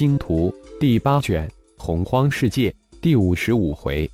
[0.00, 2.70] 星图》第八卷《洪荒世界》
[3.02, 4.10] 第五十五回，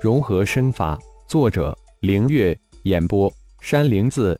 [0.00, 0.98] 融合身法。
[1.28, 2.58] 作者：凌月。
[2.82, 4.36] 演播：山灵子。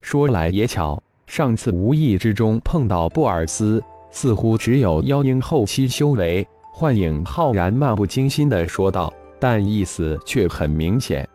[0.00, 6.48] 说来也巧，上次无意之中碰到布尔斯，似乎只有妖婴后期修为。
[6.72, 11.28] 幻影浩然漫不经心地说道，但意思却很明显。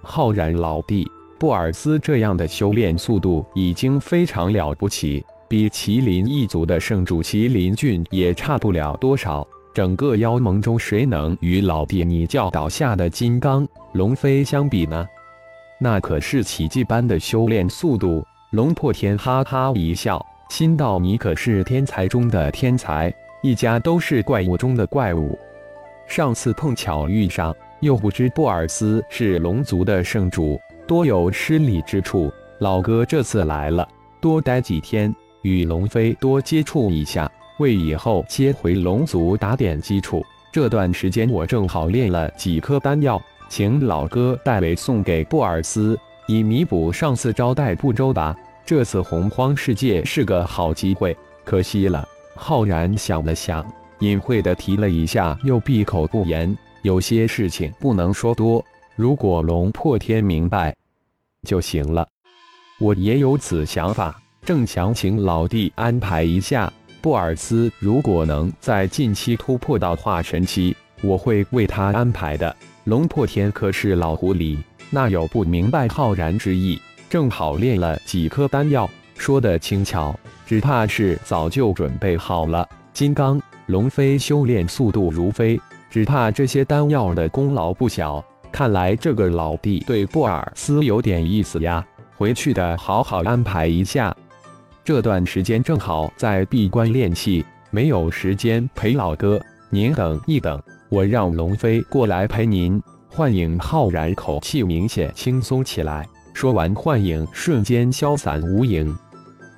[0.00, 1.04] 浩然老弟，
[1.40, 5.26] 布尔斯这样的修炼速度已经非常了不起。
[5.52, 9.46] 比麒麟一族的圣主麒麟俊也差不了多少。
[9.74, 15.06] 整个妖盟中，谁能与老弟你教导下的金刚龙飞相比呢？
[15.78, 18.24] 那可是奇迹般的修炼速度。
[18.52, 25.38] 龙破天哈哈一笑，心道：“你可是天才中的天才，一家都是怪物中的怪物。
[26.06, 30.58] 上次碰巧遇上，又不知布尔斯是龙族的圣主，
[30.88, 32.32] 多有失礼之处。
[32.58, 33.86] 老哥这次来了，
[34.18, 40.24] 多待几天。”与龙飞多接触一下，为以后接回龙族打点基础。
[40.50, 48.36] 这段时间我正好练了几颗丹药，请老哥代为送给布尔斯，以弥补上次招待不周吧。
[48.64, 52.06] 这次洪荒世界是个好机会，可惜了。
[52.36, 53.66] 浩然想了想，
[53.98, 56.56] 隐晦的提了一下，又闭口不言。
[56.82, 60.74] 有些事情不能说多，如果龙破天明白
[61.46, 62.06] 就行了。
[62.78, 64.21] 我也有此想法。
[64.44, 72.54] 正想请老弟安排一下，布尔斯如果能在近期突破到化神期，我会为他安排的。
[72.82, 74.58] 龙破天可是老狐狸，
[74.90, 76.76] 那有不明白浩然之意？
[77.08, 80.12] 正好练了几颗丹药，说的轻巧，
[80.44, 82.68] 只怕是早就准备好了。
[82.92, 88.22] 金刚龙飞修炼速度如飞，只怕这些丹药的功劳不小。
[88.50, 94.12] 看来这个老弟对布尔斯有点意思呀，回去的好好安排一下。
[94.84, 99.40] 这段时间正好在闭关练气，没有时间陪老哥。
[99.70, 102.82] 您等一等，我让龙飞过来陪您。
[103.08, 106.04] 幻影浩然口气明显轻松起来。
[106.34, 108.92] 说完，幻影瞬间消散无影。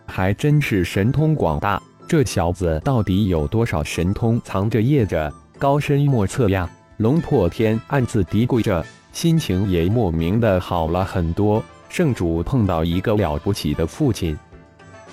[0.06, 6.70] 还真是神通广大，这小子到底有多少神通藏着掖着，高深莫测呀！
[6.98, 11.64] 龙破天暗自嘀咕着，心情也莫名的好了很多。
[11.88, 14.36] 圣主碰到一个了不起的父亲。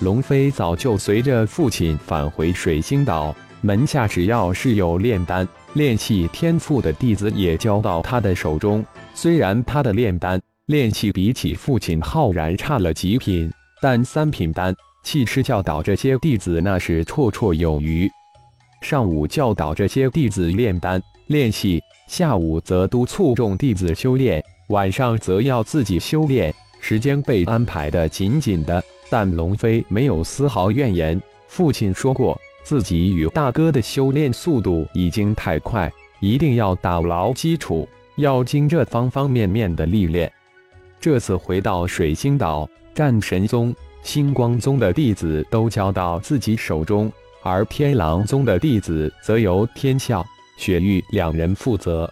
[0.02, 8.84] 龙飞早就随着父亲返回水星岛，门下只要是有炼丹、炼气天赋的弟子，也交到他的手中。
[9.14, 13.48] 虽然他的炼丹、炼气比起父亲浩然差了几品，
[13.80, 14.74] 但三品丹
[15.04, 18.10] 气师教导这些弟子那是绰绰有余。
[18.80, 28.82] 上午教导这些弟子炼丹、炼气，下午则督促众弟子修炼，晚上则要自己修炼，时间被安排的紧紧的。
[29.12, 31.20] 但龙飞没有丝毫怨言。
[31.46, 37.86] 父亲说过，自己与大哥的修炼速度已经太快，一定要打牢基础，
[38.16, 40.32] 要经这方方面面的历练。
[40.98, 47.12] 这次回到水星岛，战神宗、星光宗的弟子都交到自己手中，
[47.42, 50.24] 而天狼宗的弟子则由天啸、
[50.56, 52.10] 雪域两人负责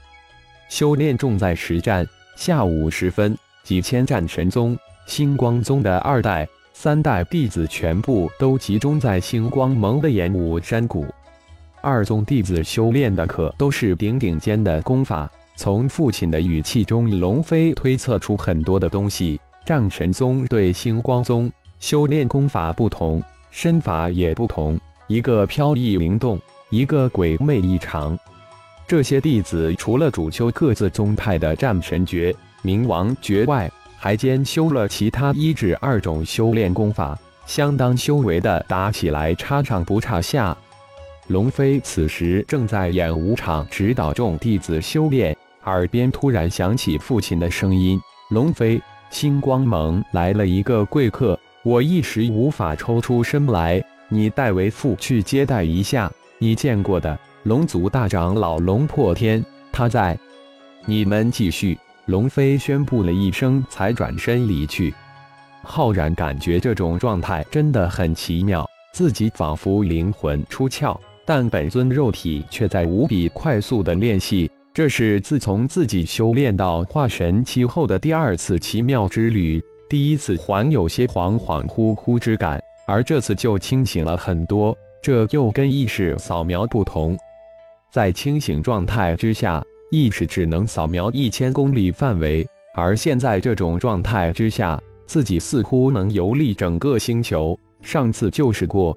[0.69, 2.07] 修炼，重在实战。
[2.37, 3.35] 下午时分，
[3.65, 6.47] 几千战神宗、星光宗的二代。
[6.83, 11.05] 三代弟子全部都集中在星光盟的演武山谷。
[11.83, 15.31] 二宗弟子修炼的可都是顶顶尖的功法。
[15.57, 19.39] 从父亲的语气中，龙飞推测出很多的东西。
[19.63, 28.19] 战神宗对星光宗修炼功法不同，身法也不同，一个飘逸灵动，一个鬼魅异常。
[28.87, 33.71] 这些弟子除了主修各自宗派的战神诀、冥王诀外，
[34.03, 40.57] 还兼修了其他一至二种修炼功法，相当修为的打起来差上不差下。
[41.27, 48.01] 龙飞此时正在演武场指导众弟子修炼，耳边突然响起父亲的声音
[48.31, 48.81] ：“龙飞，
[49.11, 56.11] 星光盟来了一个贵客，我一时无法抽出身来，你代为父去接待一下。
[56.39, 60.19] 你见过的龙族大长老龙破天，他在。
[60.87, 61.79] 你们继续。”
[62.11, 64.93] 龙飞宣布了一声，才转身离去。
[65.63, 74.51] 浩然感觉这种状态真的很奇妙，自己仿佛灵魂出窍，但本尊肉体却在无比快速的练习。
[74.75, 84.77] 这是自从自己修炼到化神期后的第二次奇妙之旅，第一次还有些恍恍惚惚之感，而这次就清醒了很多。
[85.01, 87.17] 这又跟意识扫描不同，
[87.93, 89.63] 在清醒状态之下。
[89.91, 97.59] 意识只能扫描一千公里范围，而现在这种状态之下，自己似乎能游历整个星球。
[97.83, 98.97] 上次就是过，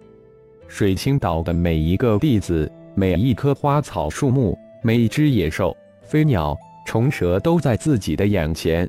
[0.68, 6.56] 水清岛的每一个弟子、每一棵花草树木、每一只野兽、飞鸟、
[6.86, 8.88] 虫蛇都在自己的眼前。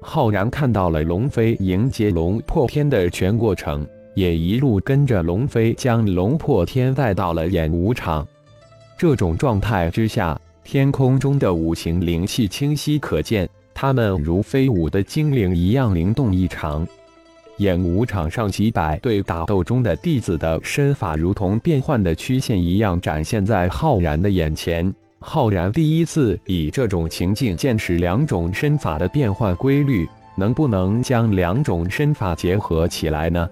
[0.00, 8.26] 浩然看到了龙飞迎接龙破天的全过程，也一路跟着龙飞将龙破天带到了演武场。
[8.96, 16.86] 这种状态之下，天空中的五行灵气清晰可见，它们如飞舞的精灵一样灵动异常。
[17.56, 24.94] 演武场上几百对打斗中的弟子的身法，如同变幻的曲线一样展现在浩然的眼前。
[25.20, 30.06] 浩然第一次以这种情境见识两种身法的变换规律，
[30.36, 33.48] 能不能将两种身法结合起来呢？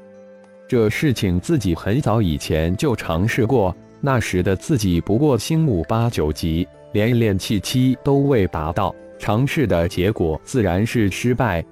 [0.68, 3.74] 这事情自己很早以前就尝试过，
[4.06, 11.64] 那时的自己不过星武八九级，连炼气期都未达到，尝试的结果自然是失败。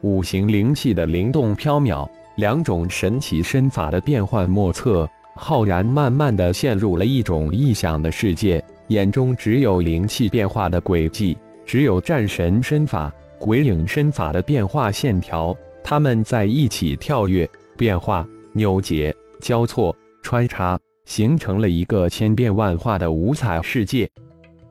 [0.00, 8.64] 五行灵气的灵动飘渺，两种神奇身法的变幻莫测，浩然慢慢的陷入了一种异想的世界。
[8.88, 11.36] 眼中只有灵气变化的轨迹，
[11.66, 17.46] 只有战神身法、鬼影身法的变化线条，他们在一起跳跃、
[17.76, 24.06] 变化、扭结、交错、穿插，形成了一个千变万化的五彩世界。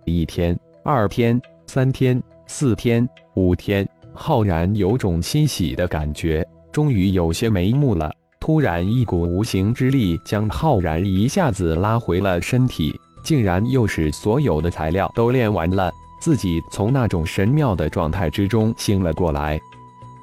[0.06, 8.14] 一天、二天、三天、四天、五天，浩然有种欣喜的感觉，终于有些眉目了。
[8.40, 12.94] 突然，一股无形之力将浩然一下子拉回了身体。
[13.24, 15.92] 竟然又是所有的材料都练完了，
[16.22, 19.60] 自己从那种神妙的状态之中醒了过来。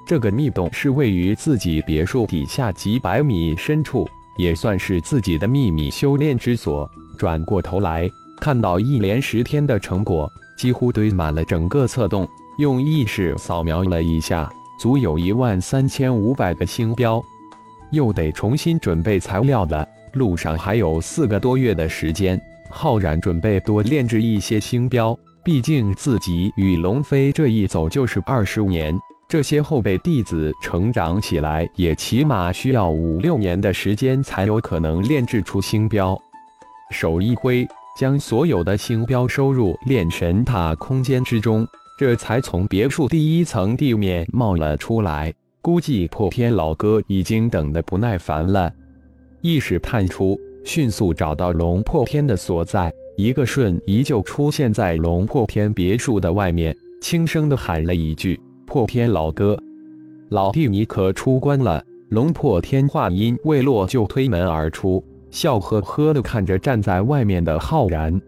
[0.07, 6.91] 这个密洞是位于自己别墅底下几百米深处，也算是自己的秘密修炼之所。
[7.19, 12.29] 转过头来，看到一连十天的成果，几乎堆满了整个侧洞。
[12.59, 17.23] 用意识扫描了一下，足有一万三千五百个星标，
[17.91, 19.87] 又得重新准备材料了。
[20.13, 22.41] 路上还有四个多月的时间。
[22.69, 28.99] 浩然准备多炼制一些星标，毕竟自己与龙飞这一走就是二十年，
[29.33, 36.15] 这些后辈弟子成长起来也起码需要五六年的时间才有可能炼制出星标。
[36.91, 37.67] 手一挥，
[37.99, 41.67] 将所有的星标收入炼神塔空间之中，
[41.99, 45.33] 这才从别墅第一层地面冒了出来。
[45.63, 48.71] 估计破天老哥已经等得不耐烦了，
[49.41, 50.39] 意识探出。
[50.63, 58.39] 迅速找到龙破天的所在，一个瞬移就出现在龙破天别墅的外面，轻声的喊了一句
[58.73, 59.55] ：“破天老哥，
[60.31, 68.19] 老弟你可出关了。”龙破天话音未落就推门而出，笑呵呵的看着站在外面的浩然，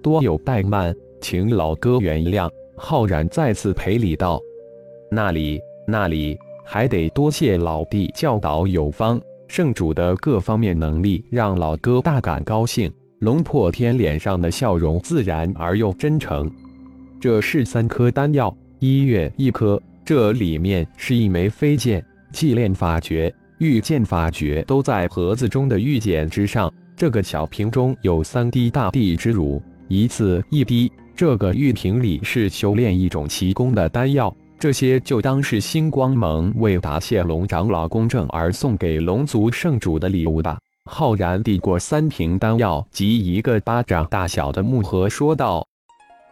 [0.00, 2.48] 多有怠慢，请老哥原谅。
[2.76, 4.40] 浩然再次赔礼道
[5.10, 12.88] ：“那里那里，还得多谢老弟教导有方。”圣主的各方面能力让老哥大感高兴，
[13.18, 16.48] 龙破天脸上的笑容自然而又真诚。
[17.20, 26.68] 这是三颗丹药，一月一颗，这里面是一枚飞剑，祭炼法诀、御剑法诀都在盒子中的玉简之上。
[26.96, 30.90] 这个小瓶中有三滴大地之乳，一次一滴。
[31.14, 34.34] 这个玉瓶里是修炼一种奇功的丹药。
[34.58, 40.58] 这些就当是星光盟为答谢龙长老公正而送给龙族圣主的礼物吧。
[40.90, 45.64] 浩然递过三瓶丹药及一个巴掌大小的木盒，说道：“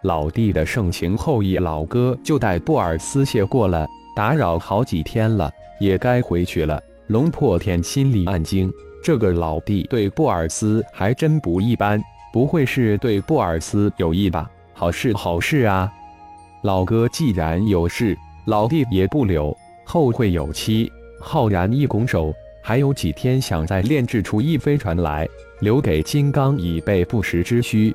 [0.02, 3.86] 老弟的盛情厚谊，老哥就代布尔斯谢过了。
[4.16, 12.02] 打扰好几天了，也该回去了。”龙破天心里暗惊，这个老弟对布尔斯还真不一般，
[12.32, 14.50] 不会是对布尔斯有意吧？
[14.72, 15.92] 好事好事啊！
[16.62, 18.16] 老哥既然有事，
[18.46, 19.54] 老弟也不留，
[19.84, 20.90] 后会有期。
[21.20, 25.28] 浩然一拱手，还有几天想再炼制出一飞船来，
[25.60, 27.94] 留给金刚以备不时之需。